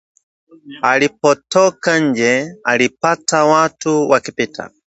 Alipotoka 0.81 1.99
nje, 1.99 2.55
alipata 2.63 3.45
watu 3.45 4.09
wakipita 4.09 4.71